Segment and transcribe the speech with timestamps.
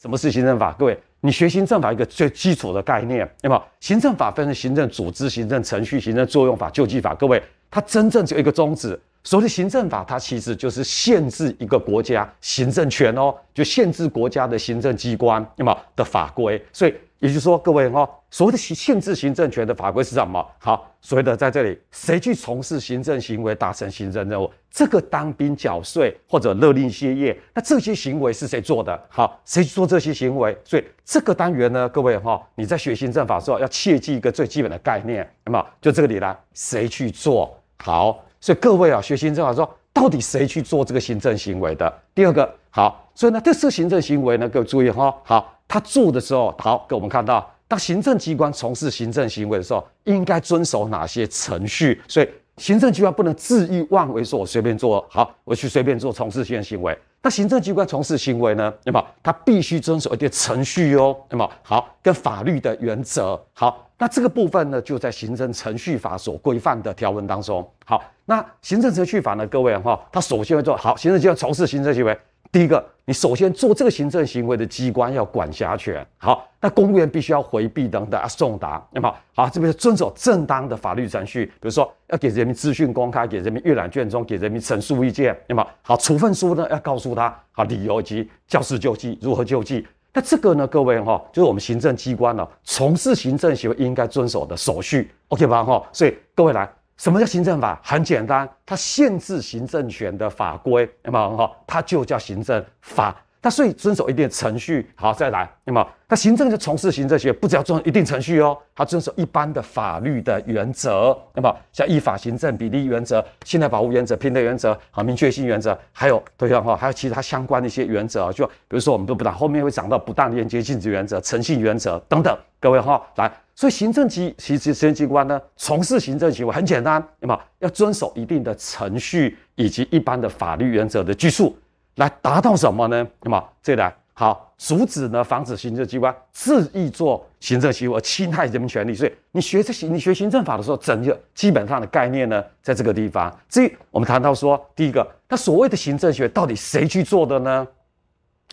[0.00, 0.74] 什么是行政法？
[0.78, 3.62] 各位，你学行政法一个最基础的概念，那么？
[3.80, 7.14] 行政法分成行政组织、行政程序、行政作用法、救济法。
[7.14, 8.98] 各位，它真正只有一个宗旨。
[9.22, 16.62] 所谓的行政法，它其实就是限制一个国家行政权哦，就限制国家的行政机关，有没有的法规？
[16.72, 16.94] 所以。
[17.20, 20.44] 也就是说，各位哈，所谓的限制行政权的法规是什么？
[20.58, 24.50] 好，所谓的在这里，谁去从事行政行为，达成行政任务？
[24.70, 28.98] 这个当兵缴税或者勒令歇业，那这些行为是谁做的？
[29.10, 30.56] 好，谁去做这些行为？
[30.64, 35.66] 所以这个单元呢，各位哈，你在学行政法的时候要切记一个最基本的概念，有没有？
[35.78, 37.54] 就这个里来，谁去做？
[37.84, 41.92] 好，所以各位啊，学行政法说，到底谁去做这个行政行为的？
[42.14, 45.54] 第二个，好，所以呢，这是行政行为呢，各位注意哈，好。
[45.72, 52.02] 他做的时候，好，给我们看到，当行政机关从事行政行为的时候，应该遵守哪些程序？
[52.08, 56.98] 所以，行政机关不能恣意妄为，说我随便做，好，我去随便做从事行政行为。
[57.22, 58.74] 那行政机关从事行为呢？
[58.82, 61.16] 那么，他必须遵守一定程序哦。
[61.28, 67.64] 那么，好，跟法律的原则，好，那这个部分呢，就在行政程序法所规范的条文当中。
[67.84, 72.18] 好，那行政程序法呢，各位哈，他首先会做好，行政机关从事行政行为。
[72.52, 96.68] 第一个，你首先做这个行政行为的机关要管辖权，好，那公务员必须要回避等等啊，送达，那么好，这边遵守正当的法律程序，比如说要给人民资讯公开，给人民阅览卷宗，给人民陈述意见，那么好，处分书呢要告诉他好理由以及教师救济如何救济，那这个呢，各位哈，就是我们行政机关呢从事行政行为应该遵守的手续，OK 吧哈，所以各位来。
[97.00, 97.80] 什么叫行政法？
[97.82, 103.16] 很简单，它限制行政权的法规，那么哈，它就叫行政法。
[103.40, 104.86] 它所以遵守一定程序。
[104.94, 122.38] 好，再来，那么它行政就从事行政学，不只要遵守一定程序哦，它遵守一般的法律的原则，那么像依法行政、比例原则、信赖保护原则、平等原则、好明确性原则，还有对象哈，还有其他相关的一些原则，就比如说我们都不讲，后面会讲到不当廉洁禁止原则、诚信原则等等。
[122.60, 123.32] 各位哈，来。
[123.60, 131.54] 所以行政机其实行政机关呢，从事行政行为很简单，那么要遵守一定的程序以及一般的法律原则的拘束，
[131.96, 133.06] 来达到什么呢？
[133.20, 138.94] 那么这来好，阻止呢，防止行政机关恣意做行政行为，侵害人民权利。
[138.94, 143.30] 所以你学这行，你学行政法的时候，整个基本上的概念呢，在这个地方。
[143.50, 147.68] 至于我们谈到说，第一个，那所谓的行政学到底谁去做的呢？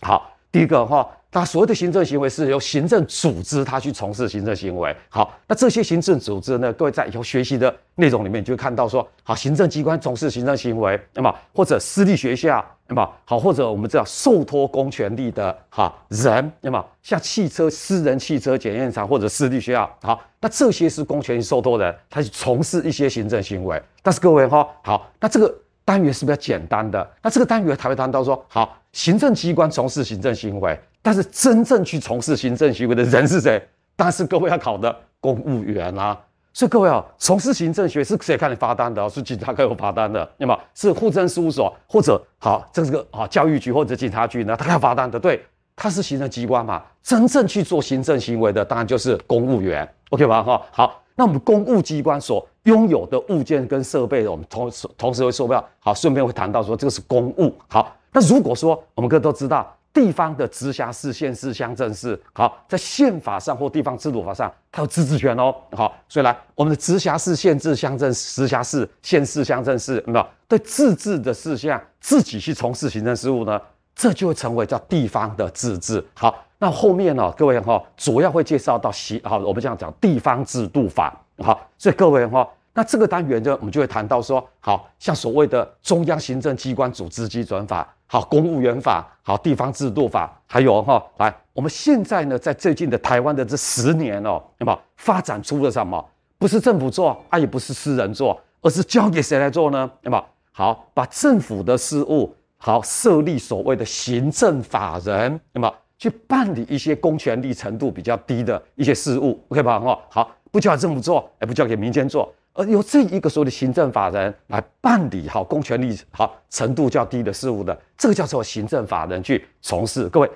[0.01, 1.09] 好，第一个哈。
[1.31, 4.95] 那所谓的行政行为是由行政组织他去从事行政行为。
[5.09, 23.79] 好，那这些行政组织呢，各位在以后学习的内容里面就会看到说，好，行政机关从事行政行为，那么或者私立学校，那么好，或者我们知道受托公权力的哈人，那么像汽车私人汽车检验厂或者私立学校，好，那这些是公权力受托人，他去从事一些行政行为。
[24.01, 25.53] 但是各位哈，好，那这个
[25.87, 30.77] 单元是比较简单的，那这个单元才会谈到说，好，行政机关从事行政行为。
[31.01, 33.65] 但是真正去从事行政行为的人是谁？
[33.95, 36.19] 当然是各位要考的公务员啦、
[36.51, 39.07] 所以各位啊，从事行政学是谁看你发单的？
[39.09, 44.57] 是警察给我发单的，那么是户政事务所或者好，这个啊教育局或者警察局呢？
[44.57, 45.41] 他要发单的，对，
[45.73, 46.83] 他是行政机关嘛。
[47.01, 50.43] 真正去做行政行为的，当然就是公务员，OK 吧？
[50.43, 57.53] 哈，好，那我们公务机关所拥有的物件跟设备，我们同时同时会说到，好，顺便会谈到说这个是公务。
[57.67, 59.73] 好，那如果说我们各位都知道。
[59.93, 65.51] 地方的直辖市、县市、乡镇市，好，在宪法上或地方制度法上，它有自治权哦。
[65.71, 73.59] 好，所以来我们的直辖市、县治、乡镇、直辖市、县市、乡镇市，有没有对自治的事项自己去从事行政事务呢？
[73.95, 76.05] 这就会成为叫地方的自治。
[76.13, 81.19] 好，那后面呢，各位哈，主要会介绍到西，好，我们这样讲地方制度法。
[81.43, 82.47] 好，所以各位哈。
[82.73, 96.03] 那这个单元呢，我们就会谈到说，好像所谓的中央行政机关组织基准法，好，公务员法，好，地方制度法，还有哈，来，我们现在呢，在最近的台湾的这十年哦，那么发展出了什么？
[96.37, 99.89] 不是政府做啊，也不是私人做，而是交给谁来做呢？
[100.01, 109.79] 那么好，把政府的事务好设立所谓的行政法人，那么去办理一些公权力程度比较低的一些事务，OK 吧？
[109.79, 112.33] 哈，好，不交给政府做，也不交给民间做。
[112.53, 120.09] 而由这一个所谓的行政法人来办理好公权力好程度较低的事务的，这个叫做行政法人去从事。
[120.09, 120.27] 各位，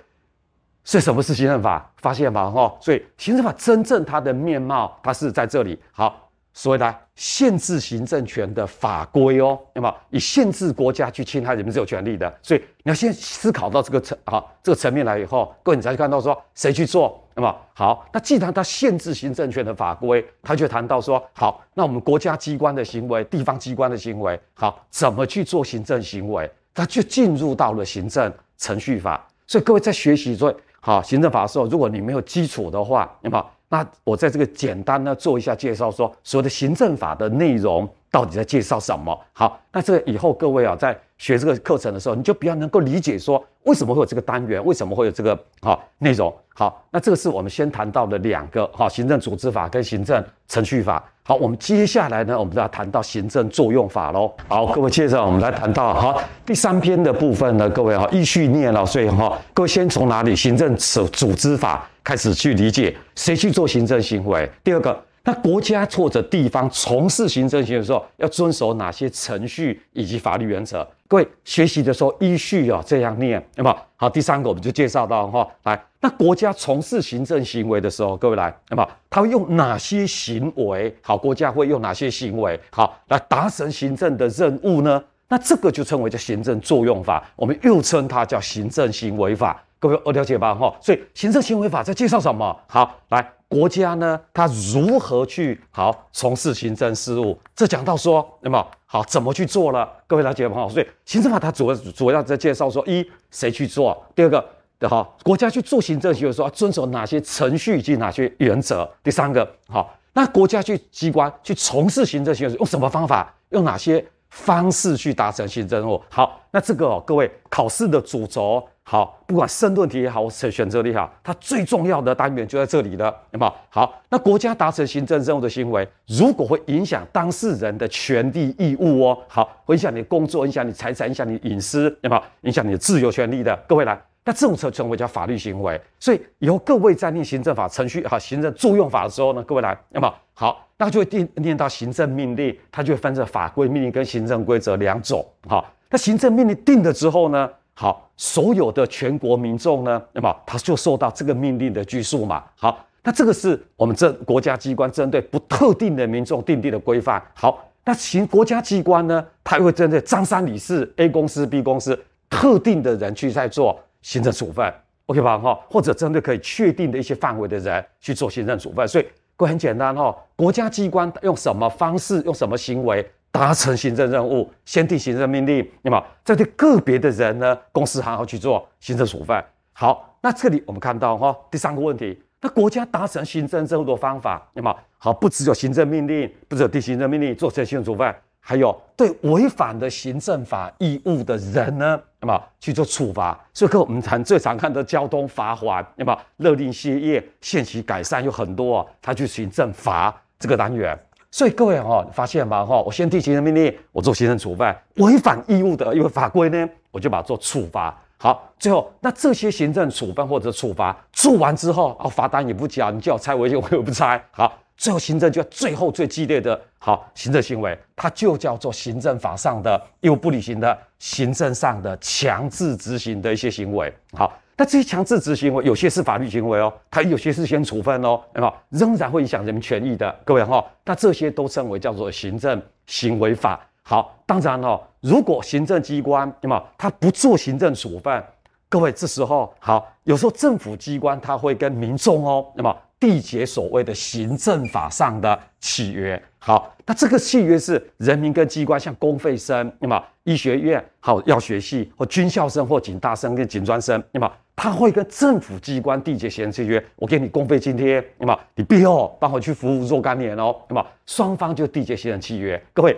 [0.84, 1.92] 所以什么是行政法？
[1.98, 2.52] 发现吗？
[2.52, 5.80] 哈，所以行政法真正它的面貌，它是在这里。
[5.92, 12.32] 好，所谓的限制行政权的法规哦，那么以限制国家去侵害人民自由权利的。
[12.42, 17.18] 所以你要先思考到这个层好这个层面来以后，各位你才看到说谁去做。
[17.34, 29.26] 那么好，那既然他限制行政权的法规，他就谈到说，好，那我们国家机关的行为、地方机关的行为，好，怎么去做行政行为，他就进入到了行政程序法。
[29.48, 39.18] 所以各位在学习，所以好行政法的时候，如果你没有基础的话，那么那我在这个简单呢做一下介绍说，说所有的行政法的内容到底在介绍什么？
[39.32, 46.34] 好，那这个以后各位啊，在学这个课程的时候，你就比较能够理解说为什么会有这个单元，为什么会有这个好内容。
[46.54, 51.04] 好，那这个是我们先谈到的两个哈，行政组织法跟行政程序法。
[51.24, 54.34] 好，我们接下来呢，我们就要谈到行政作用法喽。
[54.50, 60.36] 好，各位接着我们来谈到哈第三篇的部分呢，各位哈依序念了，所以哈各位先从哪里？
[60.36, 64.50] 行政组组织法开始去理解谁去做行政行为。
[64.64, 70.88] 第二个，那国家或者地方从事行政行为的时候，要遵守哪些程序以及法律原则？
[71.08, 75.80] 各位学习的时候依序啊这样念，那么好，第三个我们就介绍到哈来。
[76.00, 80.96] 那国家从事行政行为的时候，各位来，那么他会用哪些行为？
[81.04, 82.60] 好，国家会用哪些行为？
[82.72, 85.04] 好，来达成行政的任务呢？
[85.28, 89.64] 那这个就称为叫行政作用法，我们又称它叫行政行为法。
[89.80, 90.56] 各位我了解吧？
[90.56, 92.58] 哈，所以行政行为法在介绍什么？
[92.68, 97.38] 好，来，国家呢，它如何去好从事行政事务？
[97.54, 99.92] 这讲到说，那么好怎么去做了？
[100.08, 100.56] 各位了解吧？
[100.56, 104.02] 哈，所以行政法它主要主要在介绍说，一谁去做？
[104.16, 104.44] 第二个。
[104.90, 108.90] 好，国家去做行政行为的时候，要遵守哪些程序以及哪些原则？
[109.04, 113.36] 第三个，好，那国家去机关去从事行政行为，用什么方法？
[113.50, 116.02] 用哪些方式去达成行政任务？
[116.10, 123.54] 好，那这个哦，各位考试的主轴，好，不管申论题也好，选选择题也好，它最重要的单元就在这里了，有没有？
[123.70, 132.24] 好，那国家达成行政任务的行为，如果会影响当事人的权利义务哦，好，会影响你工作，影响你财产，影响你隐私，有没有？
[132.42, 134.02] 影响你的自由权利的，各位来。
[134.24, 145.24] 那这种称称为叫法律行为，所以以后各位在念行政法程序哈行政作用法的时候呢，各位来，那么好，那就会念念到行政命令，它就会分成法规命令跟行政规则两种。
[145.48, 152.44] 好，那行政命令定了之后呢，好，所有的全国民众呢，那么他就受到这个命令的拘束嘛。
[152.58, 157.22] 好，那这个是我们这国家机关针对不特定的民众订定的规范。
[157.36, 161.96] 好，那行国家机关呢，它会针对张三李四 A 公司 B 公司
[162.28, 163.80] 特定的人去在做。
[164.02, 164.74] 行政处分
[165.06, 165.38] ，OK 吧？
[165.38, 169.06] 哈，或者针对可以确定的一些范围的人去做行政处分，所以
[169.42, 170.16] 会很简单哈。
[170.36, 179.44] 国家机关用什么方式、用什么行为达成行政任务，先定行政命令，那么再对个别的人呢，公司行号去做行政处分。
[179.74, 188.16] 好，那这里我们看到哈，第三个问题，那国家达成行政任务的方法，那么好，不只有行政命令，不只有定行政命令做成行政处分。
[188.44, 193.40] 还有对违反的行政法义务的人呢，那么去做处罚。
[193.54, 200.98] 所以，跟我们谈最常看的交通罚款，那么勒令歇业、限期改善有很多，他去行政罚这个单元。
[201.30, 202.66] 所以各位哈，发现吗？
[202.66, 207.96] 哈，我先定行政命令，我做行政处分；违反义务的，因为法规呢，我就把它做处罚。
[208.18, 214.22] 好，最后那这些行政处分或者处罚做完之后，哦，罚单也不交，你叫我拆违建，我又不拆。
[214.32, 214.52] 好。
[214.82, 223.94] 最后，行政就最后最激烈的好行政行为，它就叫做行政法上的义务不履行的行政上的强制执行的一些行为。
[224.14, 230.12] 好，那这些强制执行为有些是法律行为哦，它有些是先处分哦，那么仍然会影响人民权益的。
[230.26, 233.64] 各位哈，那这些都称为叫做行政行为法。
[233.84, 238.24] 好，当然了，如果行政机关那么他不做行政处分，
[238.68, 242.76] 各位这时候好，有时候政府机关他会跟民众哦，那么。
[243.02, 262.64] 缔结所谓的行政法上的契约，好，那这个契约是人民跟机关，像公费生，那么医学院、好药学系或军校生或警大生跟警专生，那么他会跟政府机关缔结行政契约，我给你公费津贴，那么你必要帮我去服务若干年哦，那么双方就缔结行政契约。
[262.72, 262.96] 各位，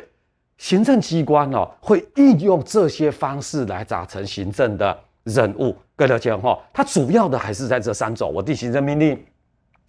[0.57, 5.73] 行政机关哦会运用这些方式来达成行政的任务。
[5.95, 9.17] 各位了解哈，它主要的还是在这三种，我定行政命令。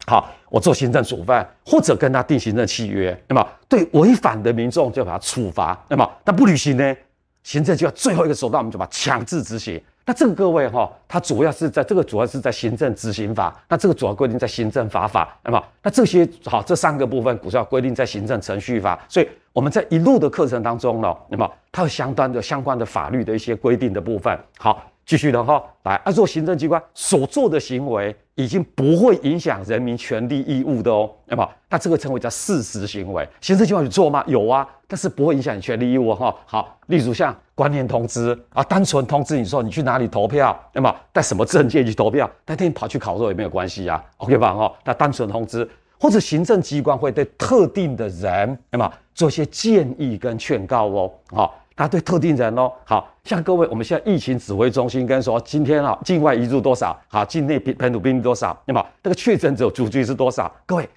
[0.07, 6.95] 好，我做行政处分，或者跟他订行政契约，那么对违反的民众就把他处罚，那么他不履行呢，
[7.43, 9.83] 行政就要最后一个手段，我们就把强制执行。
[10.07, 24.83] 那这个各位哈，它主要是在这个主要是在行政执行法，那这个主要规定在行政法法，那么那这些好这三个部分主要规定在行政程序法，所以我们在一路的课程当中呢，那么它有相当的相关的法律的一些规定的部分，好。
[25.07, 33.29] 继续的哈，来，按照行政机关所做的行为，已经不会影响人民权利义务的哦，那么，那这个称为叫事实行为。
[33.41, 34.25] 行政机关有做吗？
[34.27, 36.35] 有啊，但是不会影响你权利义务哈。
[36.47, 44.55] 好，例如像观念通知啊，单纯通知你说你去哪里投票，那么带什么证件去投票，那天跑去考试也没有关系呀，OK 吧？
[44.55, 45.69] 哈，那单纯通知，
[46.01, 51.61] 或者行政机关会对特定的人，那么做一些建议跟劝告哦，好。
[51.77, 56.97] 他对特定人哦，好像各位，我们现在疫情指挥中心跟说，今天啊，境外移入多少？
[57.09, 58.57] 好，境内本土病例多少？
[58.65, 60.55] 那么这个确诊者数据是多少？
[60.67, 60.89] 各位，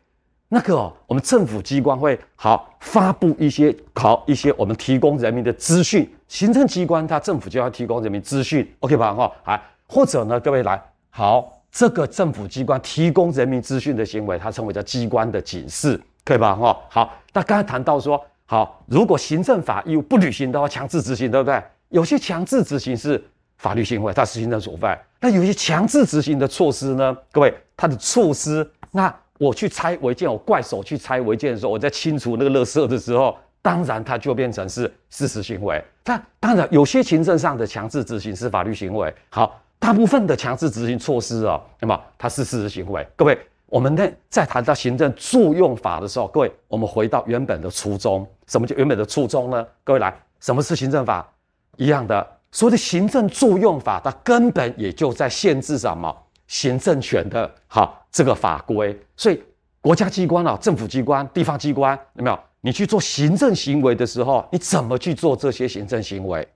[0.50, 0.75] 那个，
[1.07, 9.12] 我们政府机关会好发布一些好一些我们提供人民的资讯，行政机关它政府就要提供人民资讯，OK 吧？
[9.15, 10.79] 哈，好，或者呢，各位来
[11.10, 16.55] 好，这个政府机关提供人民资讯的行为，它称为叫机关的警示，可以吧？
[16.55, 18.24] 哈，好，那刚才谈到说。
[18.49, 21.61] 好，如果行政法义务不履行的话，强制执行，对不对？
[21.89, 23.21] 有些强制执行是
[23.57, 24.97] 法律行为，它是行政处分。
[25.19, 27.15] 那有些强制执行的措施呢？
[27.29, 35.83] 各位，它的措施，那我去拆违建，我怪手去拆违建的时候，我在清除那个垃圾的时候，当然它就变成是事实行为。
[36.01, 39.13] 但当然，有些行政上的强制执行是法律行为。
[39.29, 43.05] 好，大部分的强制执行措施啊，那么它是事实行为。
[43.17, 43.37] 各位。
[43.67, 48.25] 我们呢，在谈到行政作用法的时候，各位，我们回到原本的初衷。
[48.47, 49.65] 什么叫原本的初衷呢？
[49.83, 51.27] 各位来，什么是行政法？
[51.75, 56.15] 一样的，所谓的行政作用法，它根本也就在限制什么？
[56.47, 58.97] 行政权的哈这个法规。
[59.17, 59.43] 所以
[59.81, 62.39] 国家机关啊，政府机关、地方机关，有没有？
[62.62, 66.47] 你去做行政行为的时候，你怎么去做这些行政行为？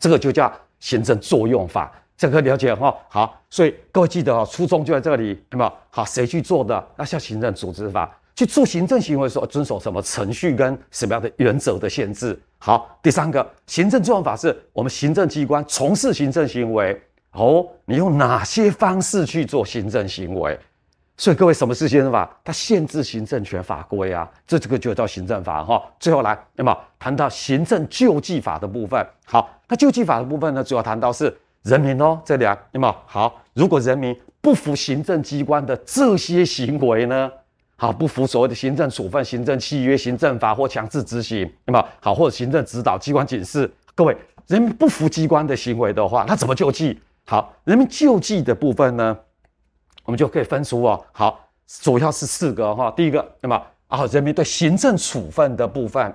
[0.00, 0.50] 这个就叫
[0.80, 1.92] 行政作用法。
[2.16, 5.72] 这个了解哈，好，所以各位记得哦，初衷就在这里，那么？
[5.90, 6.88] 好，谁去做的？
[6.96, 12.40] 那像行政组织法去做行政行为的时候，遵守什么程序跟什么样的原则的限制？
[12.58, 17.00] 好，第三个行政作用法是我们行政机关从事行政行为
[17.32, 20.56] 哦，你用哪些方式去做行政行为？
[21.16, 22.28] 所以各位，什么是行政法？
[22.44, 25.82] 它限制行政权法规啊，这这个就叫行政法哈。
[25.98, 31.36] 最后来，那么谈到行政救济法的部分，好，那救济法的部分呢，主要谈到是。
[31.64, 32.94] 人民哦，这里啊，有没有？
[33.06, 37.30] 好，如果人民不服行政机关的这些行为呢？
[37.76, 41.84] 好，不服所谓的行政处分、行政契约、行政法或强制执行，那么？
[42.00, 44.14] 好，或者行政指导、机关警示，各位，
[44.46, 47.00] 人民不服机关的行为的话，那怎么救济？
[47.24, 49.18] 好，人民救济的部分呢，
[50.04, 51.02] 我们就可以分出哦。
[51.12, 51.48] 好，
[51.80, 52.90] 主要是四个哈。
[52.90, 56.14] 第一个，那么啊，人民对行政处分的部分，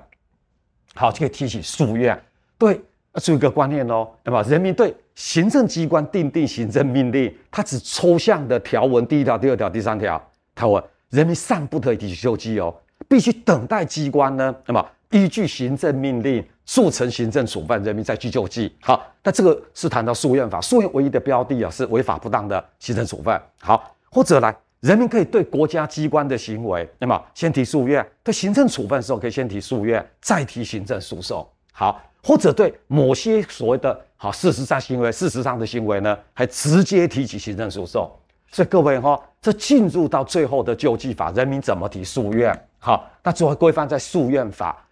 [0.94, 2.22] 好，就可以提起诉愿。
[2.60, 2.80] 对。
[3.16, 12.74] 注意一个观念哦，那么人民对行政机关订定行政命令，它只抽象的条文，第一条、第二条、第三条条文，人民尚不得提起救济哦，
[13.10, 18.74] 必须等待机关呢，那么依据行政命令促成行政处分，人民再去救济。
[18.80, 23.38] 好，那这个是谈到诉愿法，诉愿唯一的标的啊是违法不当的行政处分。
[23.60, 31.46] 好，或者来，人民可以对国家机关的行为，那么先提诉愿，对行政处分的时候可以先提诉愿，再提行政诉讼。
[31.74, 32.02] 好。
[32.24, 38.10] 或者对某些所谓的好事实上行为、事实上的行为呢，还直接提起行政诉讼。
[38.52, 42.52] 所以各位哈，这进入到最后的救济法，人民怎么提诉愿？
[42.80, 44.84] 好，那主要规范在诉愿法。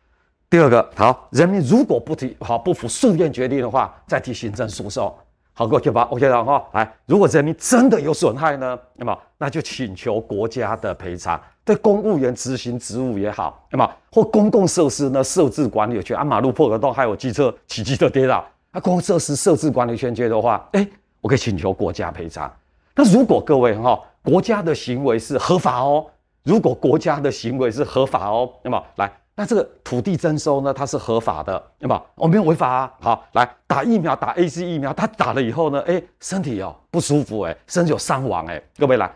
[0.49, 5.13] 第二个，好，人民如果不提好不服诉愿决定的话，再提行政诉讼。
[5.59, 6.63] 好，各位吧，OK 了哈。
[6.73, 11.41] 来，如果人民真的有损害呢，那么那就请求国家的赔偿。
[11.65, 20.87] 对公务员执行职务也好，那么或公共设施呢设置管理权，按马路破个洞，还有机车骑机车跌倒，那公共设施设置管理权的话，哎，
[21.21, 22.53] 我可以请求国家赔偿。
[22.93, 26.05] 那如果各位哈，国家的行为是合法哦，
[26.43, 29.11] 如果国家的行为是合法哦，那么来。
[29.39, 32.03] 那这个土地征收呢，它是合法的，对吧？
[32.15, 32.91] 我没有违法啊。
[32.99, 39.07] 好，来打疫苗，打 A C 疫苗，他打了以后呢，哎，身体哦不舒服，哎，甚至有伤亡，哎，各位来，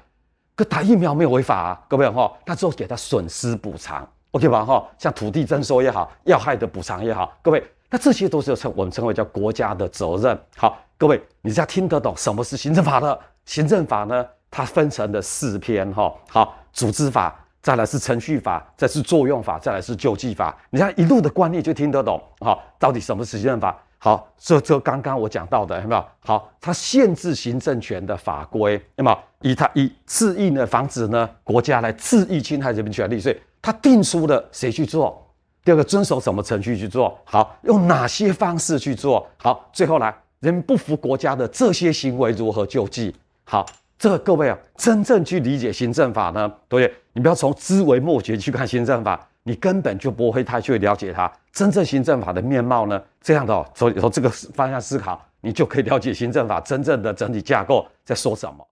[0.56, 4.64] 可打疫苗没有违法啊，各位哈，那之后给他损失补偿，OK 吧？
[4.64, 10.40] 哈，像土地征收也好，要害的补偿也好，各位，那这些都是称我们称为叫国家的责任。
[10.56, 13.20] 好，各位，你只要听得懂什么是行政法的？
[13.46, 16.14] 行政法呢，它分成了四篇哈。
[16.30, 17.36] 好，组织法。
[17.62, 20.58] 再来是程序法，再是作用法，再来是救济法。
[20.72, 23.78] 你看一路的观念就听得懂，好，到底什么是行政法？
[24.00, 26.04] 好，这这刚刚我讲到的，有没有？
[26.22, 29.18] 好，它限制行政权的法规，有没有？
[29.42, 35.24] 以它以恣意呢，防止呢国家来恣意侵害人民权利，所以它定出了谁去做？
[35.64, 37.16] 第二个遵守什么程序去做？
[37.24, 39.28] 好，用哪些方式去做？
[39.38, 43.16] 好，最后来人民不服国家的这些行为如何救济？
[43.44, 43.64] 好。
[44.02, 46.92] 这个各位啊，真正去理解行政法呢，对不对？
[47.14, 53.00] 你不要从枝微末节去看行政法，你根本就不会太去了解它真正行政法的面貌呢。
[53.22, 58.68] 这样的哦，从从这个方向思考，你就可以了解行政法真正的整体架构在说什么。